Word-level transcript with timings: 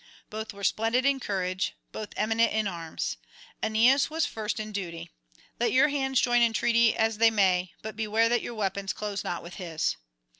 Both 0.31 0.51
were 0.51 0.63
splendid 0.63 1.05
in 1.05 1.19
courage, 1.19 1.75
both 1.91 2.15
eminent 2.17 2.51
in 2.53 2.65
arms; 2.67 3.17
Aeneas 3.61 4.09
was 4.09 4.25
first 4.25 4.59
in 4.59 4.71
duty. 4.71 5.11
Let 5.59 5.71
your 5.71 5.89
hands 5.89 6.19
join 6.19 6.41
in 6.41 6.53
treaty 6.53 6.95
as 6.95 7.19
they 7.19 7.29
may; 7.29 7.73
but 7.83 7.95
beware 7.95 8.27
that 8.27 8.41
your 8.41 8.55
weapons 8.55 8.93
close 8.93 9.23
not 9.23 9.43
with 9.43 9.57
his." 9.57 9.97